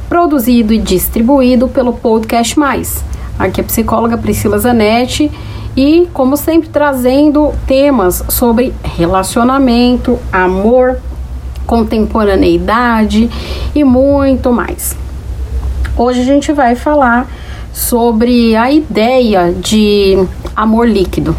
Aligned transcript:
produzido 0.10 0.74
e 0.74 0.80
distribuído 0.80 1.70
pelo 1.70 1.94
Podcast 1.94 2.60
Mais. 2.60 3.02
Aqui 3.40 3.62
é 3.62 3.64
a 3.64 3.68
psicóloga 3.68 4.18
Priscila 4.18 4.60
Zanetti 4.60 5.32
e, 5.78 6.10
como 6.12 6.36
sempre, 6.36 6.68
trazendo 6.68 7.54
temas 7.66 8.22
sobre 8.28 8.74
relacionamento, 8.84 10.20
amor, 10.30 11.00
contemporaneidade 11.66 13.30
e 13.74 13.82
muito 13.86 14.52
mais. 14.52 15.07
Hoje 16.00 16.22
a 16.22 16.24
gente 16.24 16.54
vai 16.54 16.76
falar 16.76 17.28
sobre 17.74 18.56
a 18.56 18.72
ideia 18.72 19.52
de 19.52 20.16
amor 20.56 20.88
líquido. 20.88 21.36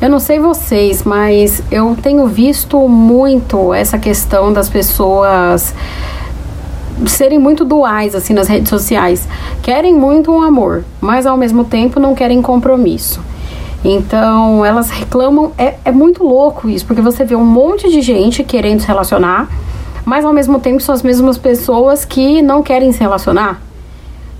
Eu 0.00 0.08
não 0.08 0.20
sei 0.20 0.38
vocês, 0.38 1.02
mas 1.02 1.60
eu 1.68 1.96
tenho 2.00 2.28
visto 2.28 2.78
muito 2.88 3.74
essa 3.74 3.98
questão 3.98 4.52
das 4.52 4.68
pessoas 4.68 5.74
serem 7.08 7.40
muito 7.40 7.64
duais 7.64 8.14
assim 8.14 8.32
nas 8.32 8.46
redes 8.46 8.68
sociais. 8.68 9.26
Querem 9.64 9.96
muito 9.96 10.30
um 10.30 10.42
amor, 10.42 10.84
mas 11.00 11.26
ao 11.26 11.36
mesmo 11.36 11.64
tempo 11.64 11.98
não 11.98 12.14
querem 12.14 12.40
compromisso. 12.40 13.20
Então 13.84 14.64
elas 14.64 14.90
reclamam, 14.90 15.50
é, 15.58 15.74
é 15.84 15.90
muito 15.90 16.22
louco 16.22 16.68
isso, 16.68 16.86
porque 16.86 17.02
você 17.02 17.24
vê 17.24 17.34
um 17.34 17.44
monte 17.44 17.90
de 17.90 18.00
gente 18.00 18.44
querendo 18.44 18.78
se 18.78 18.86
relacionar, 18.86 19.48
mas 20.06 20.24
ao 20.24 20.32
mesmo 20.32 20.60
tempo 20.60 20.80
são 20.80 20.94
as 20.94 21.02
mesmas 21.02 21.36
pessoas 21.36 22.04
que 22.04 22.40
não 22.40 22.62
querem 22.62 22.92
se 22.92 23.00
relacionar. 23.00 23.60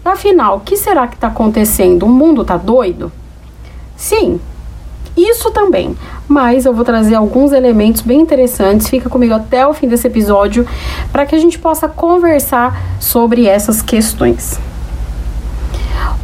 Afinal, 0.05 0.59
o 0.59 0.61
que 0.61 0.77
será 0.77 1.09
que 1.09 1.17
está 1.17 1.27
acontecendo? 1.27 2.05
O 2.05 2.09
mundo 2.09 2.43
está 2.43 2.57
doido? 2.57 3.11
Sim, 3.97 4.41
isso 5.17 5.51
também. 5.51 5.97
Mas 6.29 6.65
eu 6.65 6.73
vou 6.73 6.85
trazer 6.85 7.17
alguns 7.17 7.51
elementos 7.51 8.03
bem 8.03 8.21
interessantes. 8.21 8.89
Fica 8.89 9.11
comigo 9.11 9.35
até 9.35 9.67
o 9.67 9.75
fim 9.75 9.89
desse 9.89 10.07
episódio 10.07 10.65
para 11.11 11.27
que 11.27 11.35
a 11.35 11.39
gente 11.39 11.59
possa 11.59 11.89
conversar 11.89 12.81
sobre 13.01 13.49
essas 13.49 13.83
questões. 13.83 14.61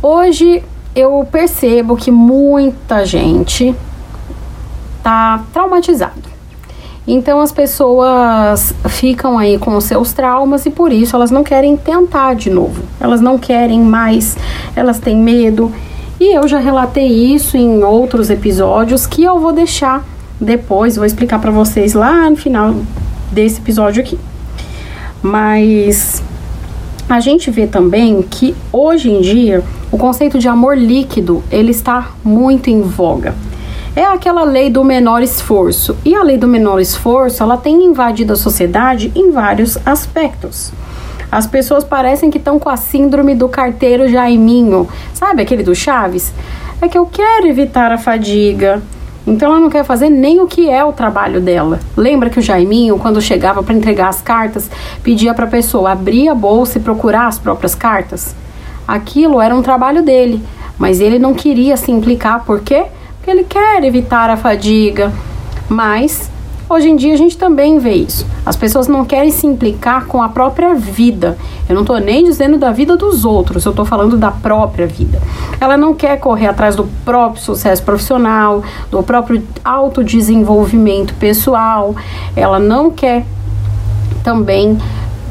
Hoje 0.01 0.63
eu 0.95 1.27
percebo 1.33 1.97
que 1.97 2.13
muita 2.13 3.05
gente 3.05 3.75
tá 5.03 5.43
traumatizado. 5.53 6.32
Então 7.07 7.41
as 7.41 7.51
pessoas 7.51 8.73
ficam 8.89 9.37
aí 9.37 9.59
com 9.59 9.77
os 9.77 9.85
seus 9.85 10.13
traumas 10.13 10.67
e 10.67 10.71
por 10.71 10.93
isso 10.93 11.17
elas 11.17 11.31
não 11.31 11.43
querem 11.43 11.77
tentar 11.77 12.35
de 12.35 12.49
novo. 12.49 12.83
Elas 13.01 13.21
não 13.21 13.39
querem 13.39 13.81
mais, 13.81 14.37
elas 14.77 14.99
têm 15.01 15.17
medo. 15.17 15.73
E 16.21 16.37
eu 16.37 16.47
já 16.47 16.59
relatei 16.59 17.09
isso 17.09 17.57
em 17.57 17.83
outros 17.83 18.31
episódios 18.31 19.07
que 19.07 19.25
eu 19.25 19.41
vou 19.41 19.53
deixar 19.53 20.05
depois, 20.41 20.97
vou 20.97 21.05
explicar 21.05 21.41
para 21.41 21.51
vocês 21.51 21.95
lá 21.95 22.31
no 22.31 22.37
final 22.37 22.75
desse 23.33 23.61
episódio 23.61 24.03
aqui. 24.03 24.19
Mas 25.21 26.23
a 27.09 27.19
gente 27.19 27.51
vê 27.51 27.67
também 27.67 28.23
que 28.23 28.55
hoje 28.73 29.11
em 29.11 29.21
dia 29.21 29.63
o 29.91 29.99
conceito 29.99 30.39
de 30.39 30.49
amor 30.49 30.77
líquido 30.79 31.43
ele 31.51 31.73
está 31.73 32.13
muito 32.25 32.71
em 32.71 32.83
voga. 32.83 33.35
É 33.95 34.07
aquela 34.07 34.43
lei 34.43 34.71
do 34.71 34.83
menor 34.83 35.23
esforço. 35.23 35.99
E 36.03 36.15
a 36.15 36.23
lei 36.23 36.39
do 36.39 36.49
menor 36.49 36.81
esforço, 36.81 37.43
ela 37.43 37.59
tem 37.59 37.85
invadido 37.85 38.33
a 38.33 38.37
sociedade 38.37 39.13
em 39.15 39.31
vários 39.31 39.77
aspectos. 39.85 40.73
As 41.31 41.47
pessoas 41.47 41.85
parecem 41.85 42.31
que 42.31 42.39
estão 42.39 42.59
com 42.59 42.71
a 42.71 42.77
síndrome 42.79 43.35
do 43.35 43.51
carteiro 43.51 44.09
Jaiminho. 44.09 44.89
Sabe 45.13 45.43
aquele 45.43 45.63
do 45.63 45.75
Chaves? 45.75 46.33
É 46.81 46.89
que 46.89 46.97
eu 46.97 47.05
quero 47.05 47.47
evitar 47.47 47.93
a 47.93 47.99
fadiga. 47.99 48.83
Então 49.27 49.51
ela 49.51 49.61
não 49.61 49.69
quer 49.69 49.85
fazer 49.85 50.09
nem 50.09 50.41
o 50.41 50.47
que 50.47 50.71
é 50.71 50.83
o 50.83 50.93
trabalho 50.93 51.39
dela. 51.39 51.79
Lembra 51.95 52.31
que 52.31 52.39
o 52.39 52.43
Jaiminho, 52.43 52.99
quando 52.99 53.21
chegava 53.21 53.63
para 53.63 53.75
entregar 53.75 54.09
as 54.09 54.23
cartas, 54.23 54.71
pedia 55.03 55.35
para 55.35 55.45
a 55.45 55.51
pessoa 55.51 55.93
abrir 55.93 56.31
a 56.31 56.35
bolsa 56.35 56.79
e 56.79 56.83
procurar 56.83 57.27
as 57.27 57.39
próprias 57.39 57.75
cartas? 57.75 58.35
Aquilo 58.89 59.39
era 59.39 59.55
um 59.55 59.61
trabalho 59.61 60.03
dele, 60.03 60.43
mas 60.79 60.99
ele 60.99 61.19
não 61.19 61.35
queria 61.35 61.77
se 61.77 61.93
implicar, 61.93 62.43
por 62.47 62.61
quê? 62.61 62.87
Porque 63.23 63.31
ele 63.31 63.45
quer 63.45 63.85
evitar 63.85 64.29
a 64.31 64.37
fadiga. 64.37 65.13
Mas 65.69 66.29
hoje 66.69 66.91
em 66.91 66.97
dia 66.97 67.15
a 67.15 67.17
gente 67.17 67.39
também 67.39 67.79
vê 67.79 67.95
isso. 67.95 68.27
As 68.45 68.57
pessoas 68.57 68.89
não 68.89 69.05
querem 69.05 69.31
se 69.31 69.47
implicar 69.47 70.07
com 70.07 70.21
a 70.21 70.29
própria 70.29 70.75
vida. 70.75 71.39
Eu 71.69 71.77
não 71.77 71.83
estou 71.83 72.01
nem 72.01 72.25
dizendo 72.25 72.59
da 72.59 72.73
vida 72.73 72.97
dos 72.97 73.25
outros, 73.25 73.65
eu 73.65 73.71
estou 73.71 73.85
falando 73.85 74.17
da 74.17 74.33
própria 74.33 74.89
vida. 74.89 75.23
Ela 75.61 75.77
não 75.77 75.95
quer 75.95 76.19
correr 76.19 76.49
atrás 76.49 76.75
do 76.75 76.85
próprio 77.05 77.41
sucesso 77.41 77.81
profissional, 77.85 78.65
do 78.91 79.01
próprio 79.05 79.41
autodesenvolvimento 79.65 81.15
pessoal. 81.15 81.95
Ela 82.35 82.59
não 82.59 82.91
quer 82.91 83.25
também 84.25 84.77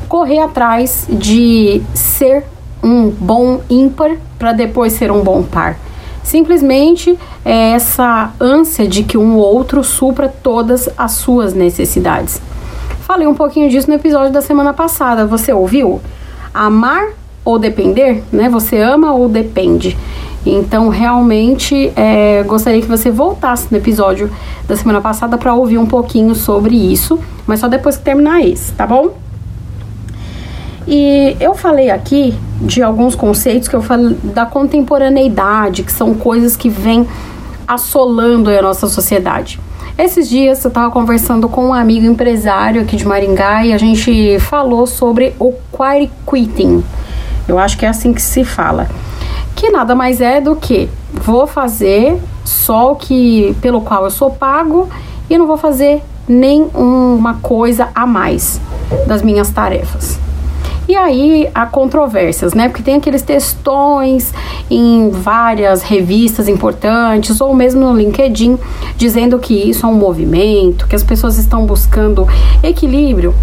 correr 0.08 0.40
atrás 0.40 1.08
de 1.10 1.82
ser 1.94 2.46
um 2.82 3.10
bom 3.10 3.60
ímpar 3.70 4.12
para 4.40 4.54
depois 4.54 4.94
ser 4.94 5.12
um 5.12 5.22
bom 5.22 5.44
par. 5.44 5.78
Simplesmente 6.24 7.18
é 7.44 7.72
essa 7.72 8.32
ânsia 8.40 8.88
de 8.88 9.04
que 9.04 9.18
um 9.18 9.36
outro 9.36 9.84
supra 9.84 10.30
todas 10.30 10.90
as 10.98 11.14
suas 11.14 11.54
necessidades. 11.54 12.42
Falei 13.02 13.28
um 13.28 13.36
pouquinho 13.36 13.70
disso 13.70 13.90
no 13.90 13.96
episódio 13.96 14.32
da 14.32 14.42
semana 14.42 14.74
passada. 14.74 15.26
Você 15.26 15.52
ouviu? 15.52 16.00
Amar 16.54 17.10
ou 17.44 17.58
depender, 17.58 18.24
né? 18.32 18.50
Você 18.50 18.80
ama 18.80 19.14
ou 19.14 19.28
depende. 19.28 19.98
Então, 20.46 20.90
realmente, 20.90 21.92
é, 21.96 22.44
gostaria 22.44 22.82
que 22.82 22.88
você 22.88 23.12
voltasse 23.12 23.68
no 23.70 23.78
episódio 23.78 24.32
da 24.68 24.76
semana 24.76 25.00
passada 25.00 25.38
para 25.38 25.54
ouvir 25.54 25.78
um 25.78 25.86
pouquinho 25.86 26.34
sobre 26.34 26.76
isso, 26.76 27.20
mas 27.46 27.60
só 27.60 27.68
depois 27.68 27.98
que 27.98 28.04
terminar 28.04 28.42
esse, 28.42 28.72
tá 28.74 28.88
bom? 28.88 29.21
E 30.88 31.38
eu 31.40 31.54
falei 31.54 31.90
aqui 31.90 32.34
de 32.60 32.82
alguns 32.82 33.16
conceitos 33.16 33.68
que 33.68 33.76
eu 33.76 33.82
falei 33.82 34.16
da 34.24 34.46
contemporaneidade, 34.46 35.84
que 35.84 35.92
são 35.92 36.14
coisas 36.14 36.56
que 36.56 36.70
vêm 36.70 37.08
assolando 37.68 38.50
a 38.50 38.62
nossa 38.62 38.88
sociedade. 38.88 39.60
Esses 39.98 40.28
dias 40.28 40.64
eu 40.64 40.70
estava 40.70 40.90
conversando 40.92 41.48
com 41.48 41.68
um 41.68 41.74
amigo 41.74 42.06
empresário 42.06 42.82
aqui 42.82 42.96
de 42.96 43.06
Maringá 43.06 43.66
e 43.66 43.74
a 43.74 43.78
gente 43.78 44.40
falou 44.40 44.88
sobre 44.88 45.36
o 45.40 45.54
quiet 45.72 46.12
quitting. 46.30 46.84
Eu 47.48 47.60
acho 47.60 47.78
que 47.78 47.86
é 47.86 47.90
assim 47.90 48.14
que 48.14 48.22
se 48.22 48.44
fala. 48.44 48.90
Que 49.56 49.70
nada 49.70 49.94
mais 49.94 50.20
é 50.22 50.42
do 50.42 50.56
que 50.56 50.90
vou 51.14 51.46
fazer 51.46 52.20
só 52.44 52.94
o 52.94 52.96
que 52.96 53.56
pelo 53.62 53.82
qual 53.82 54.06
eu 54.06 54.12
sou 54.12 54.32
pago 54.32 54.90
e 55.30 55.38
não 55.38 55.46
vou 55.46 55.58
fazer 55.58 56.02
nem 56.28 56.64
uma 56.74 57.36
coisa 57.36 57.90
a 57.94 58.06
mais 58.08 58.60
das 59.06 59.22
minhas 59.22 59.50
tarefas. 59.50 60.20
E 60.92 60.96
aí 60.98 61.50
há 61.56 61.66
controvérsias, 61.66 62.54
né? 62.54 62.68
Porque 62.68 62.84
tem 62.84 62.96
aqueles 62.96 63.22
textões 63.22 64.34
em 64.70 65.10
várias 65.10 65.84
revistas 65.84 66.50
importantes 66.50 67.40
ou 67.40 67.56
mesmo 67.56 67.80
no 67.80 67.98
LinkedIn 67.98 68.60
dizendo 68.98 69.40
que 69.40 69.54
isso 69.54 69.86
é 69.86 69.90
um 69.90 69.94
movimento, 69.94 70.86
que 70.88 70.94
as 70.94 71.02
pessoas 71.02 71.38
estão 71.38 71.66
buscando 71.66 72.28
equilíbrio 72.62 73.34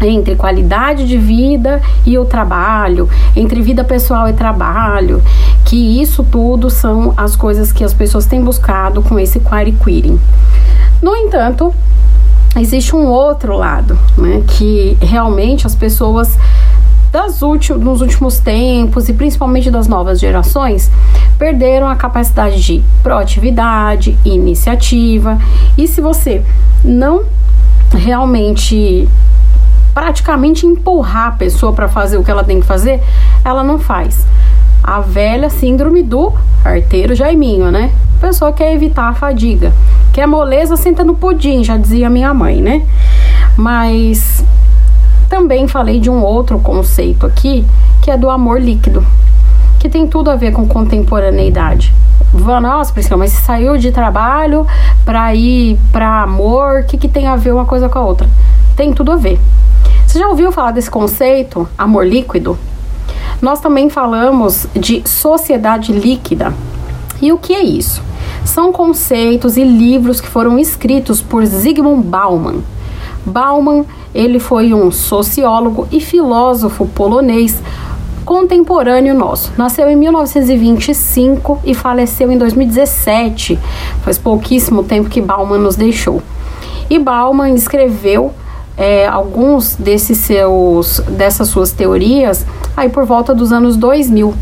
entre 0.00 0.34
qualidade 0.34 1.06
de 1.06 1.18
vida 1.18 1.82
e 2.06 2.16
o 2.16 2.24
trabalho, 2.24 3.06
entre 3.36 3.60
vida 3.60 3.84
pessoal 3.84 4.26
e 4.26 4.32
trabalho, 4.32 5.22
que 5.66 6.00
isso 6.00 6.24
tudo 6.24 6.70
são 6.70 7.12
as 7.18 7.36
coisas 7.36 7.70
que 7.70 7.84
as 7.84 7.92
pessoas 7.92 8.24
têm 8.24 8.42
buscado 8.42 9.02
com 9.02 9.18
esse 9.18 9.38
query 9.40 9.72
quitting. 9.72 10.18
No 11.02 11.14
entanto, 11.14 11.70
existe 12.56 12.96
um 12.96 13.06
outro 13.06 13.56
lado, 13.56 13.98
né, 14.16 14.42
que 14.46 14.96
realmente 15.02 15.66
as 15.66 15.74
pessoas 15.74 16.38
das 17.10 17.40
nos 17.40 18.00
últimos 18.00 18.38
tempos 18.38 19.08
e 19.08 19.12
principalmente 19.12 19.70
das 19.70 19.88
novas 19.88 20.20
gerações 20.20 20.90
perderam 21.38 21.88
a 21.88 21.96
capacidade 21.96 22.62
de 22.62 22.82
proatividade, 23.02 24.18
iniciativa. 24.24 25.38
E 25.76 25.86
se 25.86 26.00
você 26.00 26.42
não 26.84 27.24
realmente 27.90 29.08
praticamente 29.94 30.66
empurrar 30.66 31.28
a 31.28 31.32
pessoa 31.32 31.72
para 31.72 31.88
fazer 31.88 32.18
o 32.18 32.24
que 32.24 32.30
ela 32.30 32.44
tem 32.44 32.60
que 32.60 32.66
fazer, 32.66 33.02
ela 33.44 33.64
não 33.64 33.78
faz. 33.78 34.24
A 34.82 35.00
velha 35.00 35.50
síndrome 35.50 36.02
do 36.02 36.32
arteiro 36.64 37.14
Jaiminho, 37.14 37.70
né? 37.70 37.90
A 38.18 38.20
pessoa 38.20 38.52
quer 38.52 38.74
evitar 38.74 39.08
a 39.08 39.14
fadiga. 39.14 39.72
Quer 40.12 40.26
moleza, 40.26 40.76
senta 40.76 41.02
no 41.02 41.14
pudim, 41.14 41.64
já 41.64 41.76
dizia 41.76 42.10
minha 42.10 42.32
mãe, 42.34 42.60
né? 42.60 42.86
Mas 43.56 44.44
também 45.28 45.68
falei 45.68 46.00
de 46.00 46.10
um 46.10 46.22
outro 46.22 46.58
conceito 46.58 47.26
aqui, 47.26 47.64
que 48.02 48.10
é 48.10 48.16
do 48.16 48.30
amor 48.30 48.60
líquido, 48.60 49.04
que 49.78 49.88
tem 49.88 50.06
tudo 50.06 50.30
a 50.30 50.36
ver 50.36 50.52
com 50.52 50.66
contemporaneidade. 50.66 51.92
Nossa, 52.32 52.92
Priscila, 52.92 53.16
mas 53.16 53.32
você 53.32 53.42
saiu 53.42 53.78
de 53.78 53.90
trabalho 53.90 54.66
para 55.04 55.34
ir 55.34 55.78
para 55.92 56.22
amor, 56.22 56.80
o 56.80 56.86
que, 56.86 56.96
que 56.96 57.08
tem 57.08 57.26
a 57.26 57.36
ver 57.36 57.52
uma 57.52 57.64
coisa 57.64 57.88
com 57.88 57.98
a 57.98 58.02
outra? 58.02 58.28
Tem 58.76 58.92
tudo 58.92 59.12
a 59.12 59.16
ver. 59.16 59.40
Você 60.06 60.18
já 60.18 60.28
ouviu 60.28 60.52
falar 60.52 60.72
desse 60.72 60.90
conceito, 60.90 61.68
amor 61.76 62.06
líquido? 62.06 62.58
nós 63.40 63.60
também 63.60 63.88
falamos 63.88 64.66
de 64.74 65.02
sociedade 65.08 65.92
líquida. 65.92 66.52
E 67.20 67.32
o 67.32 67.38
que 67.38 67.54
é 67.54 67.62
isso? 67.62 68.02
São 68.44 68.72
conceitos 68.72 69.56
e 69.56 69.64
livros 69.64 70.20
que 70.20 70.28
foram 70.28 70.58
escritos 70.58 71.20
por 71.20 71.44
Zygmunt 71.44 72.04
Bauman. 72.04 72.62
Bauman, 73.24 73.84
ele 74.18 74.40
foi 74.40 74.74
um 74.74 74.90
sociólogo 74.90 75.86
e 75.92 76.00
filósofo 76.00 76.84
polonês 76.86 77.62
contemporâneo 78.24 79.14
nosso. 79.14 79.52
Nasceu 79.56 79.88
em 79.88 79.94
1925 79.94 81.60
e 81.64 81.72
faleceu 81.72 82.28
em 82.32 82.36
2017. 82.36 83.56
Faz 84.02 84.18
pouquíssimo 84.18 84.82
tempo 84.82 85.08
que 85.08 85.20
Bauman 85.20 85.58
nos 85.58 85.76
deixou. 85.76 86.20
E 86.90 86.98
Bauman 86.98 87.54
escreveu 87.54 88.32
é, 88.76 89.06
alguns 89.06 89.76
desses 89.76 90.18
seus 90.18 90.98
dessas 91.08 91.46
suas 91.46 91.70
teorias 91.70 92.44
aí 92.76 92.88
por 92.88 93.04
volta 93.04 93.32
dos 93.32 93.52
anos 93.52 93.76
2000. 93.76 94.34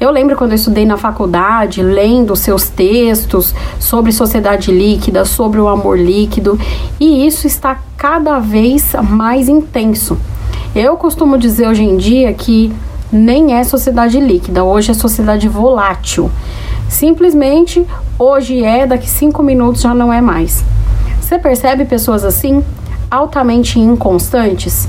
Eu 0.00 0.10
lembro 0.10 0.36
quando 0.36 0.50
eu 0.50 0.56
estudei 0.56 0.84
na 0.84 0.96
faculdade, 0.96 1.82
lendo 1.82 2.36
seus 2.36 2.68
textos 2.68 3.54
sobre 3.78 4.12
sociedade 4.12 4.70
líquida, 4.70 5.24
sobre 5.24 5.60
o 5.60 5.68
amor 5.68 5.98
líquido, 5.98 6.58
e 6.98 7.26
isso 7.26 7.46
está 7.46 7.78
cada 7.96 8.38
vez 8.38 8.94
mais 9.08 9.48
intenso. 9.48 10.18
Eu 10.74 10.96
costumo 10.96 11.38
dizer 11.38 11.68
hoje 11.68 11.82
em 11.82 11.96
dia 11.96 12.32
que 12.32 12.72
nem 13.12 13.54
é 13.54 13.62
sociedade 13.62 14.18
líquida, 14.18 14.64
hoje 14.64 14.90
é 14.90 14.94
sociedade 14.94 15.48
volátil. 15.48 16.30
Simplesmente 16.88 17.86
hoje 18.18 18.62
é, 18.62 18.86
daqui 18.86 19.08
cinco 19.08 19.42
minutos 19.42 19.82
já 19.82 19.94
não 19.94 20.12
é 20.12 20.20
mais. 20.20 20.64
Você 21.20 21.38
percebe 21.38 21.84
pessoas 21.84 22.24
assim, 22.24 22.62
altamente 23.10 23.78
inconstantes, 23.78 24.88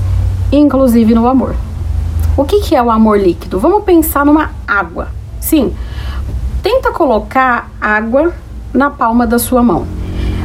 inclusive 0.52 1.14
no 1.14 1.26
amor. 1.26 1.54
O 2.36 2.44
que, 2.44 2.60
que 2.60 2.76
é 2.76 2.82
o 2.82 2.90
amor 2.90 3.18
líquido? 3.18 3.58
Vamos 3.58 3.84
pensar 3.84 4.26
numa 4.26 4.50
água. 4.68 5.08
Sim, 5.40 5.74
tenta 6.62 6.92
colocar 6.92 7.70
água 7.80 8.34
na 8.74 8.90
palma 8.90 9.26
da 9.26 9.38
sua 9.38 9.62
mão. 9.62 9.86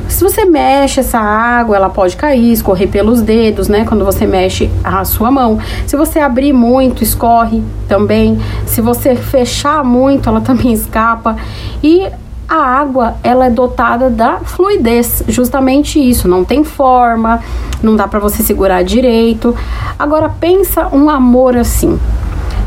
Se 0.07 0.23
você 0.23 0.45
mexe 0.45 0.99
essa 0.99 1.19
água, 1.19 1.75
ela 1.75 1.89
pode 1.89 2.15
cair, 2.17 2.51
escorrer 2.51 2.89
pelos 2.89 3.21
dedos, 3.21 3.67
né? 3.67 3.85
Quando 3.85 4.03
você 4.05 4.27
mexe 4.27 4.69
a 4.83 5.03
sua 5.05 5.31
mão. 5.31 5.57
Se 5.87 5.95
você 5.95 6.19
abrir 6.19 6.53
muito, 6.53 7.01
escorre 7.01 7.63
também. 7.87 8.39
Se 8.65 8.81
você 8.81 9.15
fechar 9.15 9.83
muito, 9.83 10.29
ela 10.29 10.41
também 10.41 10.73
escapa. 10.73 11.35
E 11.81 12.07
a 12.51 12.57
água 12.57 13.15
ela 13.23 13.45
é 13.45 13.49
dotada 13.49 14.09
da 14.09 14.41
fluidez, 14.41 15.23
justamente 15.29 15.97
isso, 15.97 16.27
não 16.27 16.43
tem 16.43 16.65
forma, 16.65 17.39
não 17.81 17.95
dá 17.95 18.09
para 18.09 18.19
você 18.19 18.43
segurar 18.43 18.83
direito. 18.83 19.55
Agora 19.97 20.27
pensa 20.27 20.89
um 20.91 21.09
amor 21.09 21.55
assim. 21.55 21.97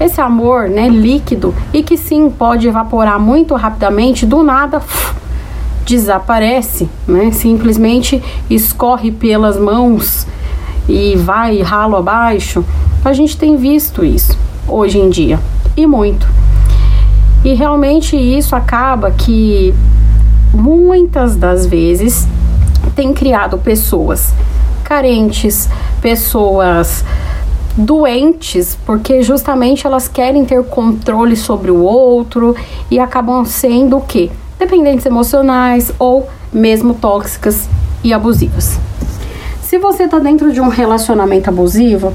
Esse 0.01 0.23
amor, 0.23 0.71
né, 0.71 0.89
líquido 0.89 1.55
e 1.71 1.83
que 1.83 1.99
sim 1.99 2.31
pode 2.31 2.67
evaporar 2.67 3.21
muito 3.21 3.55
rapidamente, 3.57 4.25
do 4.25 4.43
nada 4.43 4.81
desaparece, 5.85 6.89
né? 7.07 7.31
Simplesmente 7.31 8.23
escorre 8.49 9.13
pelas 9.13 9.59
mãos 9.59 10.27
e 10.89 11.15
vai 11.15 11.61
ralo 11.61 11.97
abaixo. 11.97 12.65
A 13.05 13.13
gente 13.13 13.37
tem 13.37 13.55
visto 13.55 14.03
isso 14.03 14.39
hoje 14.67 14.99
em 14.99 15.11
dia 15.11 15.39
e 15.77 15.87
muito. 15.87 16.27
E 17.45 17.53
realmente 17.53 18.17
isso 18.17 18.57
acaba 18.57 19.11
que 19.11 19.75
muitas 20.53 21.37
das 21.37 21.67
vezes 21.67 22.27
tem 22.97 23.13
criado 23.13 23.59
pessoas 23.59 24.33
carentes, 24.83 25.69
pessoas 26.01 27.05
doentes, 27.77 28.79
porque 28.87 29.23
justamente 29.23 29.87
elas 29.87 30.07
querem 30.09 30.45
ter 30.45 30.63
controle 30.65 31.37
sobre 31.37 31.71
o 31.71 31.83
outro 31.83 32.55
e 32.91 32.99
acabam 32.99 33.45
sendo 33.45 33.97
o 33.97 34.01
quê? 34.01 34.31
Dependentes 34.59 35.05
emocionais 35.05 35.93
ou 35.99 36.29
mesmo 36.53 36.95
tóxicas 36.95 37.69
e 38.03 38.13
abusivas. 38.13 38.79
Se 39.61 39.79
você 39.79 40.05
está 40.05 40.19
dentro 40.19 40.53
de 40.53 40.61
um 40.61 40.69
relacionamento 40.69 41.51
abusivo, 41.51 42.13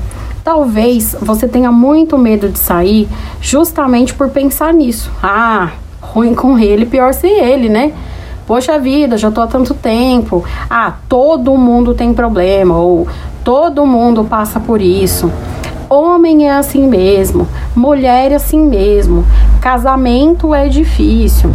Talvez 0.50 1.16
você 1.22 1.48
tenha 1.48 1.72
muito 1.72 2.18
medo 2.18 2.50
de 2.50 2.58
sair 2.58 3.08
justamente 3.40 4.16
por 4.16 4.30
pensar 4.30 4.74
nisso. 4.74 5.12
Ah, 5.22 5.74
ruim 6.02 6.34
com 6.34 6.58
ele, 6.58 6.88
pior 6.88 7.14
sem 7.14 7.38
ele, 7.40 7.70
né? 7.70 7.94
Poxa 8.48 8.80
vida, 8.80 9.16
já 9.16 9.30
tô 9.30 9.42
há 9.42 9.46
tanto 9.46 9.76
tempo. 9.76 10.44
Ah, 10.68 10.96
todo 11.08 11.56
mundo 11.56 11.94
tem 11.94 12.16
problema 12.16 12.76
ou 12.76 13.08
todo 13.44 13.86
mundo 13.86 14.24
passa 14.24 14.60
por 14.60 14.82
isso. 14.82 15.32
Homem 15.88 16.48
é 16.48 16.54
assim 16.54 16.88
mesmo, 16.88 17.48
mulher 17.76 18.32
é 18.32 18.36
assim 18.36 18.66
mesmo, 18.66 19.24
casamento 19.62 20.52
é 20.56 20.68
difícil. 20.68 21.52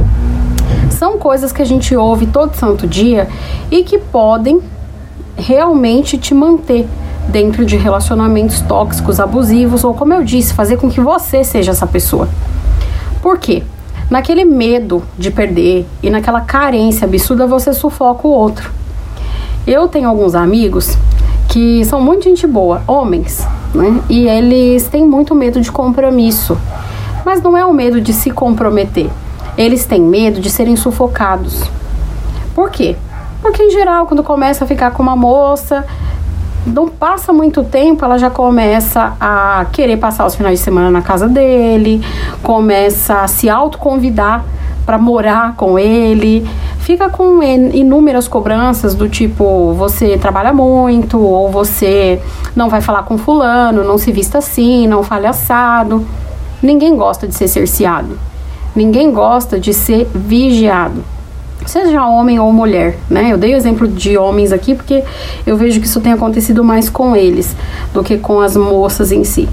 São 0.88 1.18
coisas 1.18 1.50
que 1.50 1.60
a 1.60 1.66
gente 1.66 1.96
ouve 1.96 2.26
todo 2.26 2.54
santo 2.54 2.86
dia 2.86 3.26
e 3.72 3.82
que 3.82 3.98
podem 3.98 4.60
realmente 5.36 6.16
te 6.16 6.32
manter 6.32 6.86
dentro 7.28 7.64
de 7.64 7.76
relacionamentos 7.76 8.60
tóxicos, 8.60 9.18
abusivos, 9.18 9.84
ou 9.84 9.94
como 9.94 10.12
eu 10.12 10.22
disse, 10.22 10.54
fazer 10.54 10.76
com 10.76 10.90
que 10.90 11.00
você 11.00 11.42
seja 11.42 11.72
essa 11.72 11.86
pessoa. 11.86 12.28
Por 13.22 13.38
quê? 13.38 13.62
Naquele 14.10 14.44
medo 14.44 15.02
de 15.18 15.30
perder 15.30 15.86
e 16.02 16.10
naquela 16.10 16.40
carência 16.42 17.06
absurda, 17.06 17.46
você 17.46 17.72
sufoca 17.72 18.28
o 18.28 18.30
outro. 18.30 18.70
Eu 19.66 19.88
tenho 19.88 20.08
alguns 20.08 20.34
amigos 20.34 20.96
que 21.48 21.84
são 21.84 22.00
muito 22.00 22.24
gente 22.24 22.46
boa, 22.46 22.82
homens, 22.86 23.46
né? 23.74 24.00
E 24.08 24.28
eles 24.28 24.86
têm 24.88 25.06
muito 25.06 25.34
medo 25.34 25.60
de 25.60 25.72
compromisso. 25.72 26.58
Mas 27.24 27.40
não 27.40 27.56
é 27.56 27.64
o 27.64 27.72
medo 27.72 28.00
de 28.00 28.12
se 28.12 28.30
comprometer. 28.30 29.08
Eles 29.56 29.86
têm 29.86 30.00
medo 30.02 30.40
de 30.40 30.50
serem 30.50 30.76
sufocados. 30.76 31.62
Por 32.54 32.70
quê? 32.70 32.96
Porque 33.40 33.62
em 33.62 33.70
geral, 33.70 34.06
quando 34.06 34.22
começa 34.22 34.64
a 34.64 34.68
ficar 34.68 34.90
com 34.90 35.02
uma 35.02 35.16
moça, 35.16 35.86
não 36.66 36.88
passa 36.88 37.32
muito 37.32 37.62
tempo, 37.62 38.04
ela 38.04 38.18
já 38.18 38.30
começa 38.30 39.14
a 39.20 39.66
querer 39.72 39.98
passar 39.98 40.26
os 40.26 40.34
finais 40.34 40.58
de 40.58 40.64
semana 40.64 40.90
na 40.90 41.02
casa 41.02 41.28
dele, 41.28 42.02
começa 42.42 43.20
a 43.20 43.28
se 43.28 43.48
autoconvidar 43.50 44.44
para 44.86 44.98
morar 44.98 45.56
com 45.56 45.78
ele, 45.78 46.46
fica 46.78 47.08
com 47.08 47.42
inúmeras 47.42 48.28
cobranças 48.28 48.94
do 48.94 49.08
tipo 49.08 49.72
você 49.74 50.18
trabalha 50.18 50.52
muito 50.52 51.18
ou 51.18 51.50
você 51.50 52.20
não 52.54 52.68
vai 52.68 52.80
falar 52.80 53.02
com 53.04 53.16
fulano, 53.16 53.82
não 53.84 53.98
se 53.98 54.12
vista 54.12 54.38
assim, 54.38 54.86
não 54.86 55.02
fale 55.02 55.26
assado. 55.26 56.06
Ninguém 56.62 56.96
gosta 56.96 57.26
de 57.26 57.34
ser 57.34 57.48
cerceado. 57.48 58.18
Ninguém 58.74 59.12
gosta 59.12 59.60
de 59.60 59.72
ser 59.72 60.08
vigiado 60.14 61.04
seja 61.66 62.06
homem 62.06 62.38
ou 62.38 62.52
mulher, 62.52 62.98
né? 63.08 63.32
Eu 63.32 63.38
dei 63.38 63.54
o 63.54 63.56
exemplo 63.56 63.88
de 63.88 64.16
homens 64.16 64.52
aqui 64.52 64.74
porque 64.74 65.02
eu 65.46 65.56
vejo 65.56 65.80
que 65.80 65.86
isso 65.86 66.00
tem 66.00 66.12
acontecido 66.12 66.62
mais 66.62 66.88
com 66.88 67.16
eles 67.16 67.56
do 67.92 68.02
que 68.02 68.18
com 68.18 68.40
as 68.40 68.56
moças 68.56 69.12
em 69.12 69.24
si. 69.24 69.48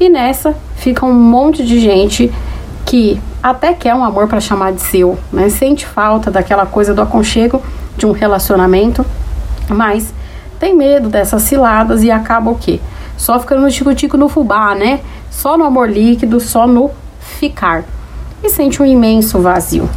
E 0.00 0.08
nessa 0.08 0.54
fica 0.76 1.04
um 1.04 1.12
monte 1.12 1.64
de 1.64 1.80
gente 1.80 2.32
que 2.86 3.20
até 3.42 3.72
quer 3.72 3.94
um 3.94 4.04
amor 4.04 4.28
para 4.28 4.40
chamar 4.40 4.72
de 4.72 4.80
seu, 4.80 5.18
né? 5.32 5.48
Sente 5.48 5.86
falta 5.86 6.30
daquela 6.30 6.66
coisa 6.66 6.94
do 6.94 7.02
aconchego 7.02 7.62
de 7.96 8.06
um 8.06 8.12
relacionamento, 8.12 9.04
mas 9.68 10.12
tem 10.58 10.74
medo 10.76 11.08
dessas 11.08 11.42
ciladas 11.42 12.02
e 12.02 12.10
acaba 12.10 12.50
o 12.50 12.54
quê? 12.54 12.80
Só 13.16 13.38
ficando 13.38 13.62
no 13.62 13.70
tico-tico 13.70 14.16
no 14.16 14.28
fubá, 14.28 14.74
né? 14.74 15.00
Só 15.30 15.58
no 15.58 15.64
amor 15.64 15.90
líquido, 15.90 16.40
só 16.40 16.66
no 16.66 16.90
ficar. 17.20 17.84
E 18.42 18.48
sente 18.48 18.80
um 18.80 18.86
imenso 18.86 19.40
vazio. 19.40 19.88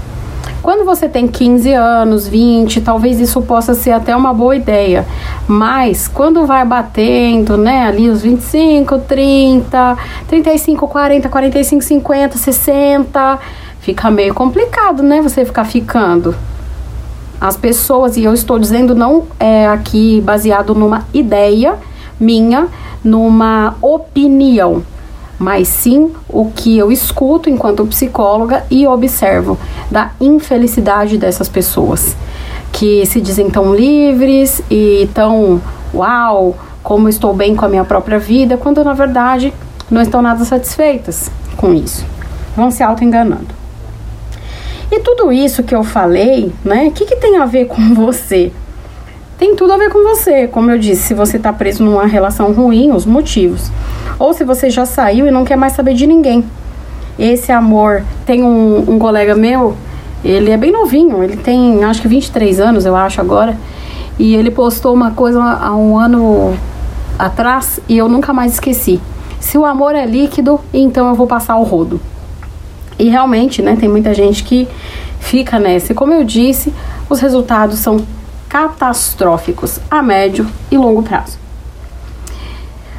Quando 0.61 0.85
você 0.85 1.09
tem 1.09 1.27
15 1.27 1.73
anos, 1.73 2.27
20, 2.27 2.81
talvez 2.81 3.19
isso 3.19 3.41
possa 3.41 3.73
ser 3.73 3.91
até 3.91 4.15
uma 4.15 4.31
boa 4.31 4.55
ideia. 4.55 5.07
Mas 5.47 6.07
quando 6.07 6.45
vai 6.45 6.63
batendo, 6.63 7.57
né, 7.57 7.87
ali 7.87 8.09
os 8.09 8.21
25, 8.21 8.99
30, 8.99 9.97
35, 10.27 10.87
40, 10.87 11.29
45, 11.29 11.83
50, 11.83 12.37
60, 12.37 13.39
fica 13.79 14.11
meio 14.11 14.35
complicado, 14.35 15.01
né, 15.01 15.19
você 15.19 15.43
ficar 15.43 15.65
ficando. 15.65 16.35
As 17.39 17.57
pessoas, 17.57 18.15
e 18.15 18.23
eu 18.23 18.33
estou 18.33 18.59
dizendo 18.59 18.93
não 18.93 19.25
é 19.39 19.67
aqui 19.67 20.21
baseado 20.21 20.75
numa 20.75 21.07
ideia 21.11 21.75
minha, 22.19 22.67
numa 23.03 23.75
opinião 23.81 24.83
mas 25.41 25.67
sim 25.67 26.11
o 26.29 26.51
que 26.51 26.77
eu 26.77 26.91
escuto 26.91 27.49
enquanto 27.49 27.83
psicóloga 27.87 28.63
e 28.69 28.85
observo 28.85 29.57
da 29.89 30.11
infelicidade 30.21 31.17
dessas 31.17 31.49
pessoas 31.49 32.15
que 32.71 33.03
se 33.07 33.19
dizem 33.19 33.49
tão 33.49 33.73
livres 33.73 34.61
e 34.69 35.09
tão 35.15 35.59
uau, 35.91 36.55
como 36.83 37.09
estou 37.09 37.33
bem 37.33 37.55
com 37.55 37.65
a 37.65 37.69
minha 37.69 37.83
própria 37.83 38.19
vida, 38.19 38.55
quando 38.55 38.83
na 38.83 38.93
verdade 38.93 39.51
não 39.89 39.99
estão 39.99 40.21
nada 40.21 40.45
satisfeitas 40.45 41.31
com 41.57 41.73
isso. 41.73 42.05
Vão 42.55 42.69
se 42.69 42.83
auto-enganando. 42.83 43.47
E 44.91 44.99
tudo 44.99 45.31
isso 45.31 45.63
que 45.63 45.73
eu 45.73 45.83
falei, 45.83 46.53
né, 46.63 46.85
o 46.85 46.91
que, 46.91 47.05
que 47.05 47.15
tem 47.15 47.37
a 47.37 47.47
ver 47.47 47.65
com 47.65 47.95
você? 47.95 48.51
Tem 49.39 49.55
tudo 49.55 49.73
a 49.73 49.77
ver 49.77 49.89
com 49.89 50.03
você, 50.03 50.47
como 50.47 50.69
eu 50.69 50.77
disse, 50.77 51.01
se 51.01 51.13
você 51.15 51.37
está 51.37 51.51
preso 51.51 51.83
numa 51.83 52.05
relação 52.05 52.53
ruim, 52.53 52.91
os 52.91 53.07
motivos. 53.07 53.71
Ou 54.21 54.33
se 54.33 54.43
você 54.43 54.69
já 54.69 54.85
saiu 54.85 55.27
e 55.27 55.31
não 55.31 55.43
quer 55.43 55.55
mais 55.55 55.73
saber 55.73 55.95
de 55.95 56.05
ninguém. 56.05 56.45
Esse 57.17 57.51
amor, 57.51 58.03
tem 58.25 58.43
um, 58.43 58.91
um 58.91 58.99
colega 58.99 59.35
meu, 59.35 59.75
ele 60.23 60.51
é 60.51 60.57
bem 60.57 60.71
novinho, 60.71 61.23
ele 61.23 61.37
tem 61.37 61.83
acho 61.83 62.01
que 62.01 62.07
23 62.07 62.59
anos, 62.59 62.85
eu 62.85 62.95
acho 62.95 63.19
agora, 63.19 63.57
e 64.19 64.35
ele 64.35 64.51
postou 64.51 64.93
uma 64.93 65.11
coisa 65.11 65.41
há 65.41 65.75
um 65.75 65.97
ano 65.97 66.55
atrás 67.17 67.79
e 67.89 67.97
eu 67.97 68.07
nunca 68.07 68.31
mais 68.31 68.53
esqueci. 68.53 69.01
Se 69.39 69.57
o 69.57 69.65
amor 69.65 69.95
é 69.95 70.05
líquido, 70.05 70.59
então 70.71 71.09
eu 71.09 71.15
vou 71.15 71.25
passar 71.25 71.57
o 71.57 71.63
rodo. 71.63 71.99
E 72.99 73.09
realmente, 73.09 73.63
né, 73.63 73.75
tem 73.75 73.89
muita 73.89 74.13
gente 74.13 74.43
que 74.43 74.67
fica 75.19 75.57
nessa. 75.57 75.91
E 75.91 75.95
como 75.95 76.13
eu 76.13 76.23
disse, 76.23 76.71
os 77.09 77.19
resultados 77.19 77.79
são 77.79 78.05
catastróficos 78.47 79.79
a 79.89 80.03
médio 80.03 80.45
e 80.69 80.77
longo 80.77 81.01
prazo. 81.01 81.39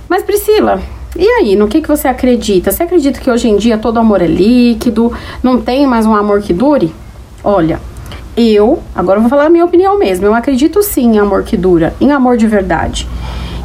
Mas 0.09 0.25
Priscila, 0.25 0.83
e 1.17 1.27
aí, 1.27 1.57
no 1.57 1.69
que, 1.69 1.83
que 1.83 1.89
você 1.89 2.09
acredita? 2.09 2.71
Você 2.71 2.83
acredita 2.83 3.21
que 3.21 3.31
hoje 3.31 3.49
em 3.49 3.57
dia 3.57 3.77
todo 3.77 3.99
amor 3.99 4.23
é 4.23 4.27
líquido, 4.27 5.13
não 5.43 5.61
tem 5.61 5.87
mais 5.87 6.07
um 6.07 6.15
amor 6.15 6.41
que 6.41 6.53
dure? 6.53 6.95
Olha, 7.45 7.81
eu, 8.37 8.83
agora 8.95 9.19
eu 9.19 9.21
vou 9.21 9.29
falar 9.29 9.47
a 9.47 9.51
minha 9.51 9.65
opinião 9.65 9.99
mesmo, 9.99 10.25
eu 10.25 10.35
acredito 10.35 10.83
sim 10.83 11.17
em 11.17 11.19
amor 11.19 11.43
que 11.43 11.57
dura, 11.57 11.95
em 12.01 12.13
amor 12.13 12.39
de 12.39 12.47
verdade. 12.47 13.07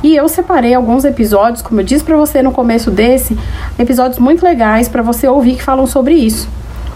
E 0.04 0.16
eu 0.16 0.28
separei 0.28 0.74
alguns 0.74 1.06
episódios, 1.06 1.62
como 1.62 1.80
eu 1.80 1.86
disse 1.86 2.04
para 2.04 2.18
você 2.18 2.42
no 2.42 2.52
começo 2.52 2.92
desse, 2.92 3.38
episódios 3.80 4.20
muito 4.20 4.44
legais 4.44 4.90
para 4.90 5.02
você 5.02 5.28
ouvir 5.28 5.56
que 5.56 5.64
falam 5.64 5.88
sobre 5.88 6.16
isso. 6.16 6.50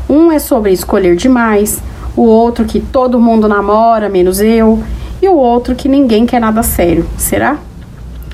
Um 0.09 0.31
é 0.31 0.37
sobre 0.37 0.71
escolher 0.71 1.15
demais, 1.15 1.81
o 2.15 2.23
outro 2.23 2.65
que 2.65 2.81
todo 2.81 3.19
mundo 3.19 3.47
namora, 3.47 4.09
menos 4.09 4.41
eu, 4.41 4.83
e 5.21 5.27
o 5.29 5.35
outro 5.35 5.75
que 5.75 5.87
ninguém 5.87 6.25
quer 6.25 6.41
nada 6.41 6.61
sério. 6.61 7.05
Será? 7.17 7.57